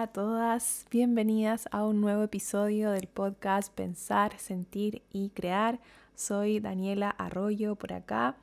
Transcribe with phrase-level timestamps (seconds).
[0.00, 5.78] A todas, bienvenidas a un nuevo episodio del podcast Pensar, Sentir y Crear.
[6.14, 8.38] Soy Daniela Arroyo por acá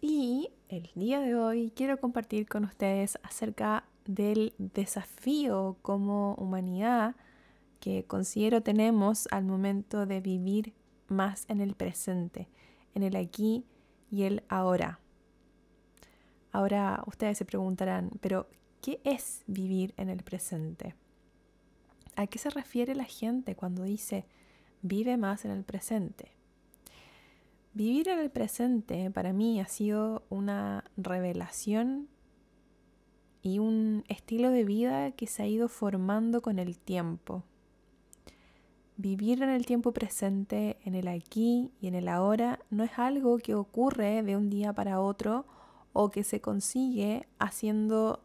[0.00, 7.16] y el día de hoy quiero compartir con ustedes acerca del desafío como humanidad
[7.80, 10.72] que considero tenemos al momento de vivir
[11.08, 12.48] más en el presente,
[12.94, 13.66] en el aquí
[14.10, 15.00] y el ahora.
[16.50, 18.46] Ahora ustedes se preguntarán, pero
[18.84, 20.94] ¿qué es vivir en el presente?
[22.16, 24.24] ¿A qué se refiere la gente cuando dice
[24.82, 26.32] vive más en el presente?
[27.72, 32.08] Vivir en el presente para mí ha sido una revelación
[33.42, 37.42] y un estilo de vida que se ha ido formando con el tiempo.
[38.96, 43.38] Vivir en el tiempo presente, en el aquí y en el ahora, no es algo
[43.38, 45.44] que ocurre de un día para otro
[45.92, 48.22] o que se consigue haciendo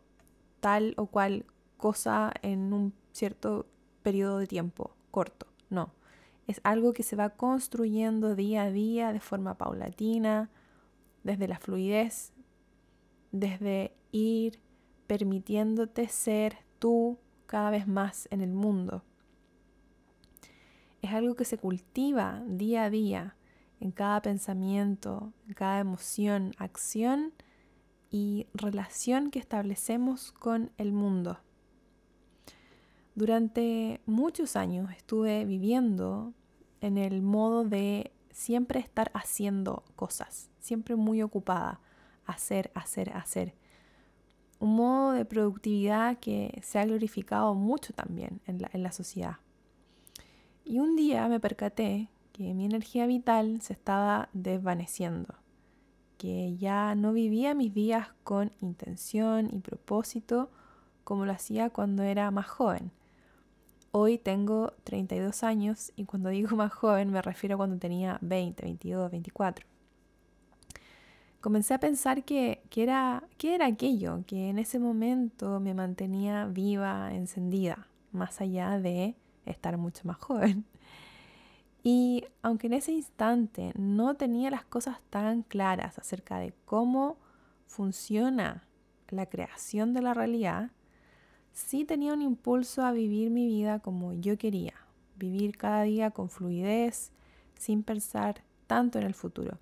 [0.59, 1.45] tal o cual
[1.77, 3.65] cosa en un cierto
[4.01, 5.47] periodo de tiempo corto.
[5.69, 5.91] No,
[6.47, 10.49] es algo que se va construyendo día a día de forma paulatina,
[11.23, 12.33] desde la fluidez,
[13.31, 14.59] desde ir
[15.07, 19.03] permitiéndote ser tú cada vez más en el mundo.
[21.01, 23.35] Es algo que se cultiva día a día
[23.79, 27.33] en cada pensamiento, en cada emoción, acción
[28.11, 31.39] y relación que establecemos con el mundo.
[33.19, 36.33] Durante muchos años estuve viviendo
[36.79, 41.81] en el modo de siempre estar haciendo cosas, siempre muy ocupada,
[42.25, 43.55] hacer, hacer, hacer.
[44.59, 49.39] Un modo de productividad que se ha glorificado mucho también en la, en la sociedad.
[50.63, 55.35] Y un día me percaté que mi energía vital se estaba desvaneciendo
[56.17, 60.49] que ya no vivía mis días con intención y propósito
[61.03, 62.93] como lo hacía cuando era más joven.
[63.91, 68.61] Hoy tengo 32 años y cuando digo más joven me refiero a cuando tenía 20,
[68.63, 69.65] 22, 24.
[71.41, 77.13] Comencé a pensar que, era, que era aquello que en ese momento me mantenía viva,
[77.13, 80.65] encendida, más allá de estar mucho más joven.
[81.81, 87.17] Y aunque en ese instante no tenía las cosas tan claras acerca de cómo
[87.67, 88.65] funciona
[89.07, 90.71] la creación de la realidad,
[91.59, 94.73] sí tenía un impulso a vivir mi vida como yo quería,
[95.17, 97.11] vivir cada día con fluidez,
[97.55, 99.57] sin pensar tanto en el futuro.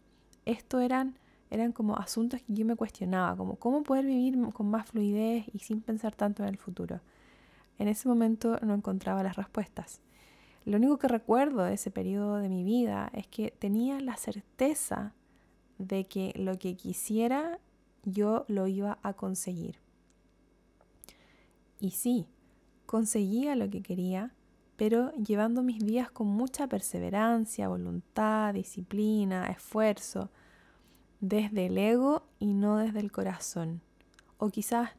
[0.46, 1.18] Esto eran,
[1.50, 5.60] eran como asuntos que yo me cuestionaba, como cómo poder vivir con más fluidez y
[5.60, 7.02] sin pensar tanto en el futuro.
[7.80, 10.00] En ese momento no encontraba las respuestas.
[10.66, 15.14] Lo único que recuerdo de ese periodo de mi vida es que tenía la certeza
[15.78, 17.60] de que lo que quisiera
[18.04, 19.87] yo lo iba a conseguir.
[21.80, 22.28] Y sí,
[22.86, 24.34] conseguía lo que quería,
[24.76, 30.30] pero llevando mis días con mucha perseverancia, voluntad, disciplina, esfuerzo,
[31.20, 33.82] desde el ego y no desde el corazón.
[34.38, 34.92] O quizás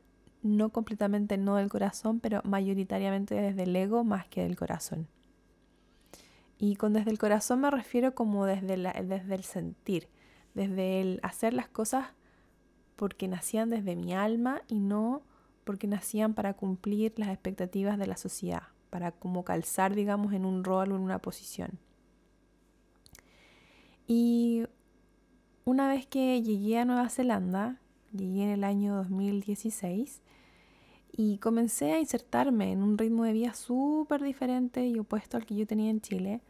[0.43, 5.09] no completamente no del corazón, pero mayoritariamente desde el ego más que del corazón.
[6.59, 10.09] Y con desde el corazón me refiero como desde, desde el sentir,
[10.55, 12.09] desde el hacer las cosas
[12.97, 15.23] porque nacían desde mi alma y no
[15.69, 20.65] porque nacían para cumplir las expectativas de la sociedad, para como calzar, digamos, en un
[20.65, 21.79] rol o en una posición.
[24.07, 24.65] Y
[25.67, 27.77] una vez que llegué a Nueva Zelanda,
[28.15, 30.23] llegué en el año 2016,
[31.13, 35.55] y comencé a insertarme en un ritmo de vida súper diferente y opuesto al que
[35.55, 36.41] yo tenía en Chile,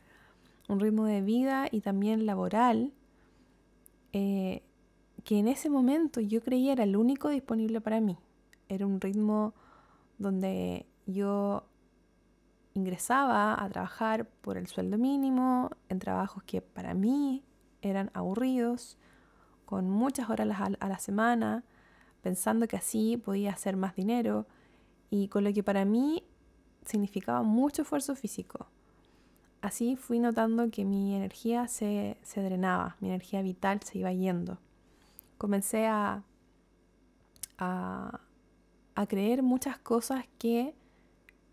[0.69, 2.93] un ritmo de vida y también laboral,
[4.12, 4.62] eh,
[5.25, 8.17] que en ese momento yo creía era el único disponible para mí.
[8.69, 9.55] Era un ritmo
[10.19, 11.65] donde yo
[12.75, 17.43] ingresaba a trabajar por el sueldo mínimo, en trabajos que para mí
[17.82, 18.99] eran aburridos,
[19.65, 20.49] con muchas horas
[20.81, 21.65] a la semana,
[22.23, 24.47] pensando que así podía hacer más dinero
[25.11, 26.25] y con lo que para mí
[26.85, 28.67] significaba mucho esfuerzo físico.
[29.61, 34.59] Así fui notando que mi energía se, drenaba, mi energía vital se iba yendo.
[35.37, 36.23] Comencé a,
[37.59, 38.21] a,
[38.99, 40.75] a creer muchas cosas que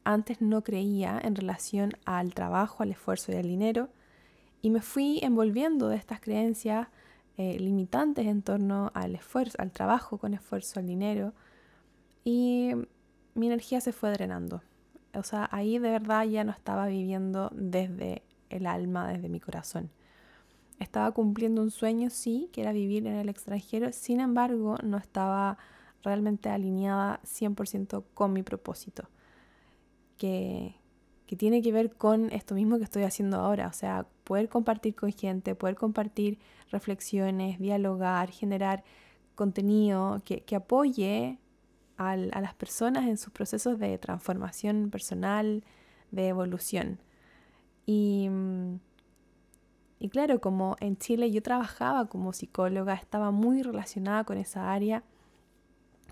[0.04, 3.90] antes no creía en relación al trabajo, al esfuerzo y al dinero,
[4.64, 6.88] y me fui envolviendo de estas creencias
[7.38, 11.34] eh, limitantes en torno al esfuerzo, al trabajo con esfuerzo, al dinero,
[12.24, 12.72] y
[13.36, 14.64] mi energía se fue drenando.
[15.14, 19.92] O sea, ahí de verdad ya no estaba viviendo desde el alma, desde mi corazón.
[20.80, 25.60] Estaba cumpliendo un sueño, sí, que era vivir en el extranjero, sin embargo, no estaba
[26.06, 29.10] realmente alineada 100% con mi propósito.
[30.18, 30.76] que,
[31.28, 34.96] que tiene que ver con esto mismo que estoy haciendo ahora, o sea, poder compartir
[34.96, 36.40] con gente, poder compartir
[36.72, 38.84] reflexiones, dialogar, generar
[39.36, 41.40] contenido que, apoye
[41.98, 45.64] a las personas en sus procesos de transformación personal,
[46.12, 47.00] de evolución.
[47.86, 48.30] Y,
[50.00, 55.04] y claro, como en Chile yo trabajaba como psicóloga, estaba muy relacionada con esa área,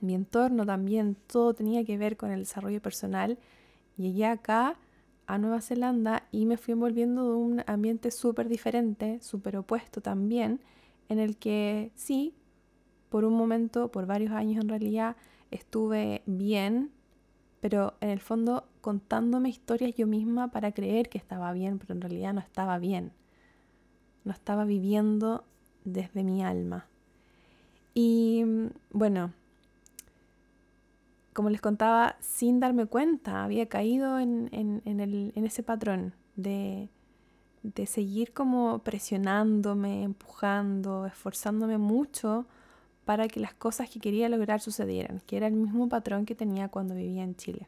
[0.04, 3.38] mi entorno también, todo tenía que ver con el desarrollo personal.
[3.98, 4.78] Llegué acá
[5.28, 10.60] a Nueva Zelanda y me fui envolviendo de un ambiente súper diferente, súper opuesto también,
[11.08, 12.34] en el que sí,
[13.10, 15.16] por un momento, por varios años en realidad,
[15.52, 16.92] estuve bien,
[17.62, 22.02] pero en el fondo contándome historias yo misma para creer que estaba bien, pero en
[22.02, 23.14] realidad no estaba bien.
[24.26, 25.46] No estaba viviendo
[25.86, 26.88] desde mi alma.
[27.94, 28.44] Y
[28.92, 29.32] bueno,
[31.34, 34.50] como les contaba, sin darme cuenta, había caído en,
[35.36, 36.90] ese patrón de,
[37.64, 42.46] de seguir como presionándome, empujando, esforzándome mucho
[43.06, 46.70] para que las cosas que quería lograr sucedieran, que era el mismo patrón que tenía
[46.70, 47.68] cuando vivía en Chile.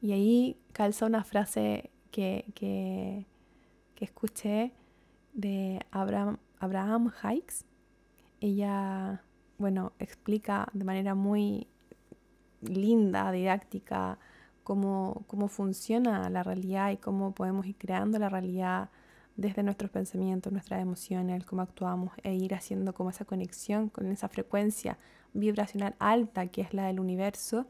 [0.00, 3.26] Y ahí calza una frase que, que,
[4.00, 4.72] escuché
[5.32, 7.64] de Abraham, Abraham Hikes.
[8.40, 9.22] Ella,
[9.58, 11.66] bueno, explica de manera muy
[12.60, 14.18] linda, didáctica,
[14.64, 18.90] cómo, cómo funciona la realidad y cómo podemos ir creando la realidad
[19.36, 24.28] desde nuestros pensamientos, nuestras emociones, cómo actuamos e ir haciendo como esa conexión con esa
[24.28, 24.98] frecuencia
[25.32, 27.66] vibracional alta que es la del universo.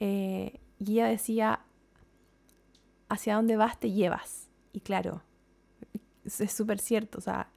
[0.00, 1.60] Eh, y ella decía,
[3.08, 4.48] hacia dónde vas te llevas.
[4.72, 5.22] Y claro,
[6.24, 7.50] es súper cierto, o sea,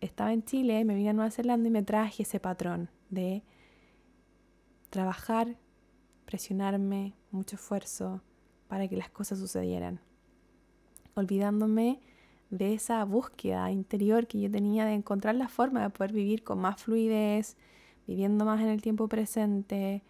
[0.00, 3.42] estaba en Chile, me vine a Nueva Zelanda y me traje ese patrón de
[4.90, 5.56] trabajar
[6.24, 8.22] presionarme, mucho esfuerzo
[8.68, 10.00] para que las cosas sucedieran,
[11.14, 12.00] olvidándome
[12.50, 16.58] de esa búsqueda interior que yo tenía de encontrar la forma de poder vivir con
[16.60, 17.56] más fluidez,
[18.06, 20.02] viviendo más en el tiempo presente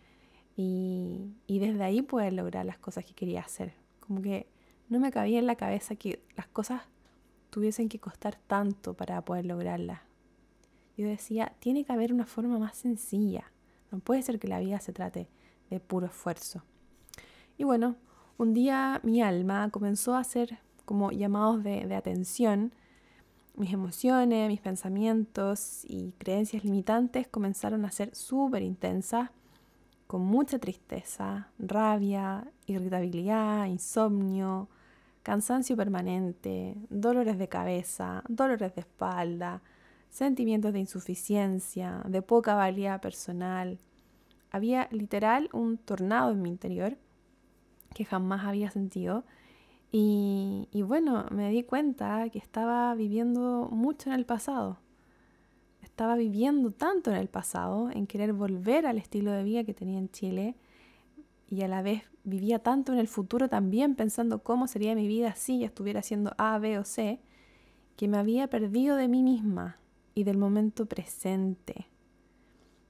[0.57, 3.75] y, y desde ahí poder lograr las cosas que quería hacer.
[4.01, 4.47] Como que
[4.89, 6.83] no me cabía en la cabeza que las cosas
[7.51, 10.01] tuviesen que costar tanto para poder lograrlas.
[10.97, 13.51] Yo decía, tiene que haber una forma más sencilla.
[13.91, 15.29] No puede ser que la vida se trate
[15.71, 16.63] de puro esfuerzo.
[17.57, 17.97] Y bueno,
[18.37, 22.73] un día mi alma comenzó a hacer como llamados de, de atención.
[23.57, 29.31] Mis emociones, mis pensamientos y creencias limitantes comenzaron a ser súper intensas,
[30.07, 34.69] con mucha tristeza, rabia, irritabilidad, insomnio,
[35.23, 39.63] cansancio permanente, dolores de cabeza, dolores de espalda,
[40.11, 43.79] sentimientos de insuficiencia, de poca valía personal,
[44.55, 46.97] había literal un tornado en mi interior
[47.93, 49.25] que jamás había sentido.
[49.91, 54.79] Y, bueno, me di cuenta que estaba viviendo mucho en el pasado.
[55.83, 59.99] Estaba viviendo tanto en el pasado, en querer volver al estilo de vida que tenía
[59.99, 60.55] en Chile.
[61.51, 65.35] Y a la vez vivía tanto en el futuro también pensando cómo sería mi vida
[65.35, 67.19] si estuviera haciendo A, B o C,
[67.97, 69.79] que me había perdido de mí misma
[70.15, 71.89] y del momento presente.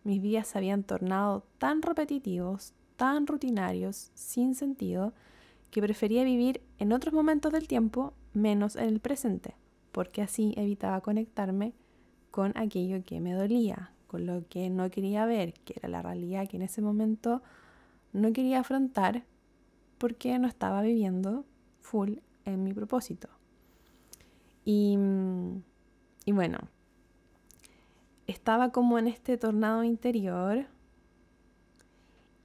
[0.05, 5.15] Mis días se habían tornado tan repetitivos, tan rutinarios, sin sentido,
[5.71, 9.57] que prefería vivir en otros momentos del tiempo menos en el presente,
[9.93, 11.73] porque así evitaba conectarme
[12.31, 16.49] con aquello que me dolía, con lo que no quería ver, que era la realidad
[16.49, 17.43] que en ese momento
[18.13, 19.25] no quería afrontar
[19.97, 21.47] porque no estaba viviendo
[21.81, 23.29] full en mi propósito.
[24.67, 24.99] Y,
[26.27, 26.59] y bueno,
[28.27, 30.67] estaba como en este tornado interior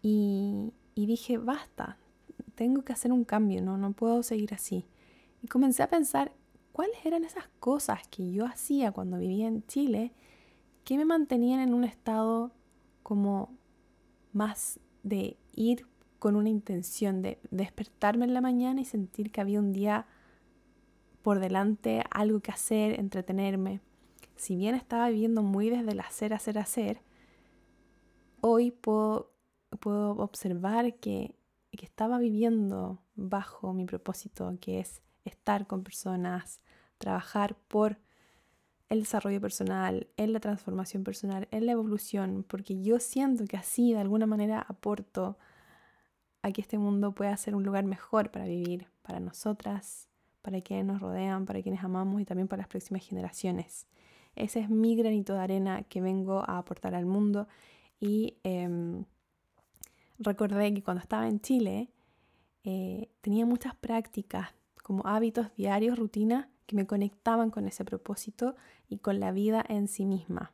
[0.01, 1.97] y, dije, basta,
[2.55, 3.77] tengo que hacer un cambio, ¿no?
[3.77, 4.85] no puedo seguir así.
[5.41, 6.33] Y comencé a pensar
[6.71, 10.13] cuáles eran esas cosas que yo hacía cuando vivía en Chile
[10.83, 12.51] que me mantenían en un estado
[13.03, 13.57] como
[14.33, 15.85] más de ir
[16.19, 20.05] con una intención de despertarme en la mañana y sentir que había un día
[21.21, 23.81] por delante, algo que hacer, entretenerme
[24.39, 27.01] si bien estaba viviendo muy desde el hacer, hacer, hacer,
[28.39, 29.33] hoy puedo,
[29.81, 31.35] puedo observar que,
[31.71, 36.61] que estaba viviendo bajo mi propósito, que es estar con personas,
[36.97, 37.99] trabajar por
[38.87, 43.91] el desarrollo personal, en la transformación personal, en la evolución, porque yo siento que así
[43.91, 45.37] de alguna manera aporto
[46.43, 50.07] a que este mundo pueda ser un lugar mejor para vivir, para nosotras,
[50.41, 53.85] para quienes nos rodean, para quienes amamos y también para las próximas generaciones.
[54.35, 57.47] Ese es mi granito de arena que vengo a aportar al mundo.
[57.99, 59.05] Y em,
[60.17, 61.89] recordé que cuando estaba en Chile,
[62.63, 64.49] eh, tenía muchas prácticas
[64.83, 68.55] como hábitos diarios, rutinas que me conectaban con ese propósito
[68.87, 70.51] y con la vida en sí misma.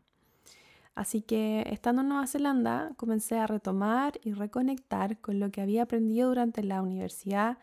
[0.96, 5.84] Así que estando en Nueva Zelanda comencé a retomar y reconectar con lo que había
[5.84, 7.58] aprendido durante la universidad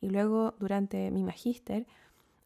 [0.00, 1.86] y luego durante mi magíster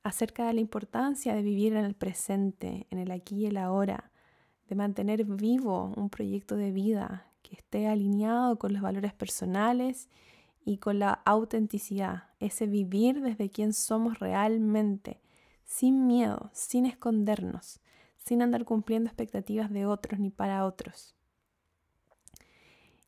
[0.02, 4.11] acerca de la importancia de vivir en el presente, en el aquí y el ahora,
[4.68, 10.09] de mantener vivo un proyecto de vida que esté alineado con los valores personales
[10.64, 15.21] y con la autenticidad, ese vivir desde quien somos realmente,
[15.64, 17.80] sin miedo, sin escondernos,
[18.16, 21.16] sin andar cumpliendo expectativas de otros ni para otros.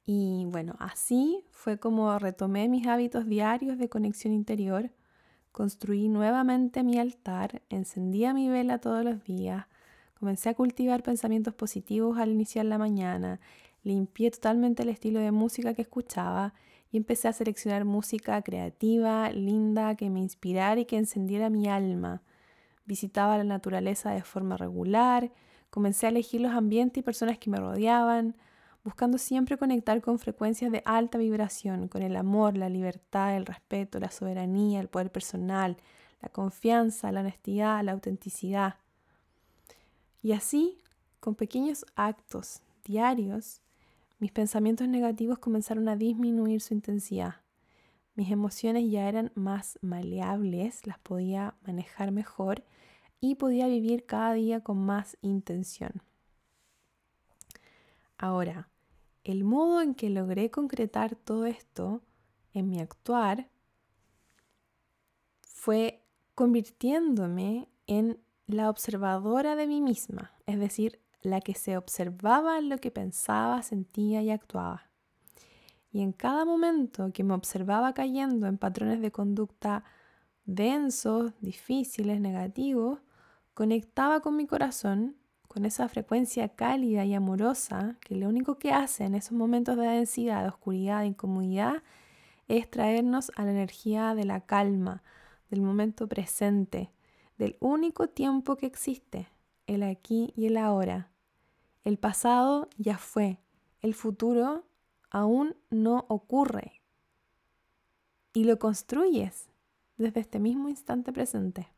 [0.06, 4.90] Y bueno, así fue como retomé mis hábitos diarios de conexión interior,
[5.54, 9.66] construí nuevamente mi altar, encendía mi vela todos los días,
[10.18, 13.38] comencé a cultivar pensamientos positivos al iniciar la mañana,
[13.84, 16.54] limpié totalmente el estilo de música que escuchaba
[16.90, 22.20] y empecé a seleccionar música creativa, linda, que me inspirara y que encendiera mi alma.
[22.84, 25.30] Visitaba la naturaleza de forma regular,
[25.70, 28.34] comencé a elegir los ambientes y personas que me rodeaban,
[28.84, 33.98] buscando siempre conectar con frecuencias de alta vibración, con el amor, la libertad, el respeto,
[33.98, 35.78] la soberanía, el poder personal,
[36.20, 38.76] la confianza, la honestidad, la autenticidad.
[40.22, 40.78] Y así,
[41.18, 43.62] con pequeños actos diarios,
[44.18, 47.36] mis pensamientos negativos comenzaron a disminuir su intensidad.
[48.14, 52.62] Mis emociones ya eran más maleables, las podía manejar mejor
[53.20, 56.02] y podía vivir cada día con más intención.
[58.18, 58.68] Ahora,
[59.24, 62.02] el modo en que logré concretar todo esto
[62.52, 63.48] en mi actuar
[65.42, 66.04] fue
[66.34, 72.78] convirtiéndome en la observadora de mí misma, es decir, la que se observaba en lo
[72.78, 74.90] que pensaba, sentía y actuaba.
[75.90, 79.84] Y en cada momento que me observaba cayendo en patrones de conducta
[80.44, 83.00] densos, difíciles, negativos,
[83.54, 85.16] conectaba con mi corazón,
[85.48, 89.86] con esa frecuencia cálida y amorosa que lo único que hace en esos momentos de
[89.86, 91.82] densidad, de oscuridad, de incomodidad,
[92.48, 95.02] es traernos a la energía de la calma,
[95.50, 96.90] del momento presente,
[97.38, 99.28] del único tiempo que existe,
[99.66, 101.10] el aquí y el ahora,
[101.84, 103.38] el pasado ya fue,
[103.82, 104.64] el futuro
[105.10, 106.80] aún no ocurre.
[108.32, 109.50] Y lo construyes
[109.98, 111.73] desde este mismo instante presente.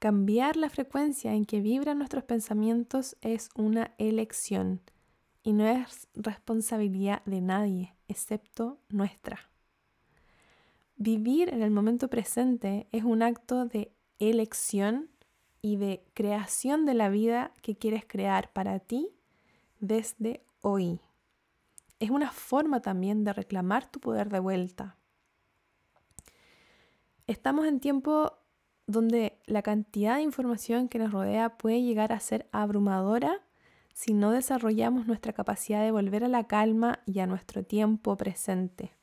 [0.00, 4.80] Cambiar la frecuencia en que vibran nuestros pensamientos es una elección
[5.42, 9.50] y no es responsabilidad de nadie, excepto nuestra.
[10.96, 15.10] Vivir en el momento presente es un acto de elección
[15.60, 19.10] y de creación de la vida que quieres crear para ti
[19.80, 21.02] desde hoy.
[21.98, 24.96] Es una forma también de reclamar tu poder de vuelta.
[27.26, 28.39] Estamos en tiempo
[28.90, 33.40] donde la cantidad de información que nos rodea puede llegar a ser abrumadora
[33.94, 38.96] si no desarrollamos nuestra capacidad de volver a la calma y a nuestro tiempo presente.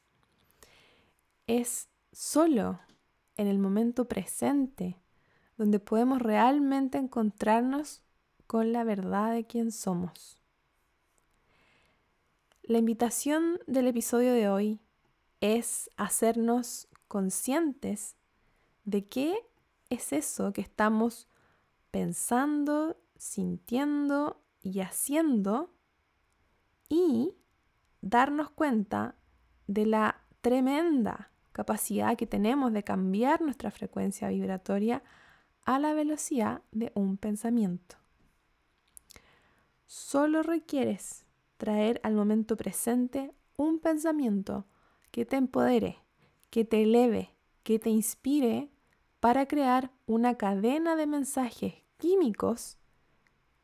[1.45, 2.79] Es solo
[3.35, 4.97] en el momento presente
[5.57, 8.01] donde podemos realmente encontrarnos
[8.45, 10.41] con la verdad de quién somos.
[12.63, 14.79] La invitación del episodio de hoy
[15.39, 18.15] es hacernos conscientes
[18.83, 19.35] de qué
[19.89, 21.27] es eso que estamos
[21.91, 25.73] pensando, sintiendo y haciendo
[26.89, 27.33] y
[28.01, 29.15] darnos cuenta
[29.67, 35.01] de la tremenda capacidad que tenemos de cambiar nuestra frecuencia vibratoria
[35.65, 37.97] a la velocidad de un pensamiento.
[39.87, 41.25] Solo requieres
[41.57, 44.65] traer al momento presente un pensamiento
[45.11, 45.97] que te empodere,
[46.51, 48.69] que te eleve, que te inspire
[49.27, 52.77] para crear una cadena de mensajes químicos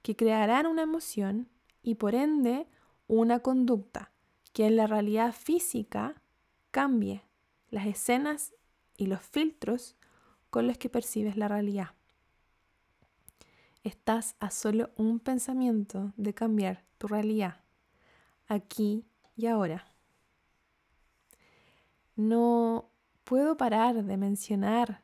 [0.01, 1.48] que crearán una emoción
[1.82, 2.67] y por ende
[3.08, 4.12] una conducta
[4.51, 6.22] que en la realidad física
[6.72, 7.24] cambie
[7.70, 8.53] las escenas
[8.98, 9.96] y los filtros
[10.50, 11.91] con los que percibes la realidad.
[13.86, 17.62] Estás a solo un pensamiento de cambiar tu realidad,
[18.50, 19.05] aquí
[19.38, 19.88] y ahora.
[22.17, 22.89] No
[23.24, 25.03] puedo parar de mencionar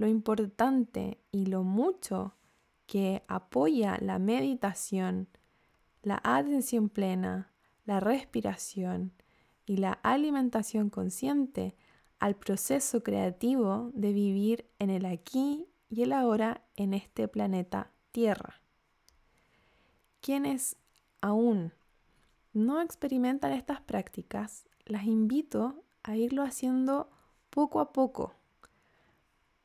[0.00, 2.34] lo importante y lo mucho
[2.86, 5.28] que apoya la meditación,
[6.02, 7.52] la atención plena,
[7.84, 9.12] la respiración
[9.66, 11.76] y la alimentación consciente
[12.18, 18.62] al proceso creativo de vivir en el aquí y el ahora en este planeta Tierra.
[20.22, 20.78] Quienes
[21.20, 21.74] aún
[22.54, 27.10] no experimentan estas prácticas, las invito a irlo haciendo
[27.50, 28.39] poco a poco.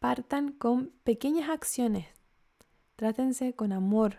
[0.06, 2.06] Partan con pequeñas acciones.
[2.96, 4.18] Trátense con amor.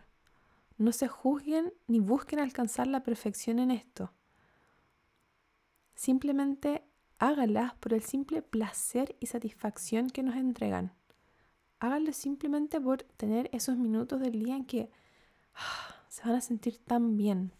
[0.78, 4.12] No se juzguen ni busquen alcanzar la perfección en esto.
[5.94, 6.82] Simplemente
[7.20, 10.92] háganlas por el simple placer y satisfacción que nos entregan.
[11.78, 14.90] Háganlo simplemente por tener esos minutos del día en que
[15.54, 17.52] ah, se van a sentir tan bien.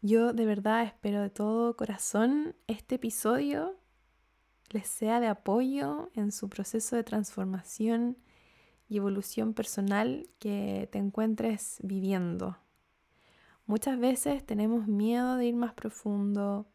[0.00, 3.83] Yo de verdad espero de todo corazón este episodio
[4.82, 8.16] sea de apoyo en su proceso de transformación
[8.88, 12.58] y evolución personal que te encuentres viviendo.
[13.66, 16.66] Muchas veces tenemos miedo de ir más profundo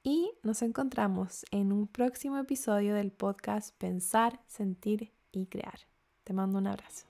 [0.03, 5.79] y nos encontramos en un próximo episodio del podcast Pensar, Sentir y Crear.
[6.23, 7.07] Te mando un abrazo.